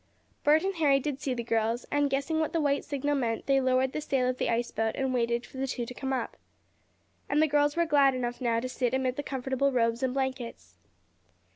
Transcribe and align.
Bert 0.43 0.63
and 0.63 0.73
Harry 0.77 0.99
did 0.99 1.21
see 1.21 1.35
the 1.35 1.43
girls, 1.43 1.85
and, 1.91 2.09
guessing 2.09 2.39
what 2.39 2.53
the 2.53 2.59
white 2.59 2.83
signal 2.83 3.13
meant, 3.13 3.45
they 3.45 3.61
lowered 3.61 3.93
the 3.93 4.01
sail 4.01 4.27
of 4.27 4.39
the 4.39 4.49
ice 4.49 4.71
boat 4.71 4.95
and 4.95 5.13
waited 5.13 5.45
for 5.45 5.57
the 5.57 5.67
two 5.67 5.85
to 5.85 5.93
come 5.93 6.11
up. 6.11 6.37
And 7.29 7.39
the 7.39 7.45
girls 7.45 7.75
were 7.75 7.85
glad 7.85 8.15
enough 8.15 8.41
now 8.41 8.59
to 8.61 8.67
sit 8.67 8.95
amid 8.95 9.15
the 9.15 9.21
comfortable 9.21 9.71
robes 9.71 10.01
and 10.01 10.15
blankets. 10.15 10.79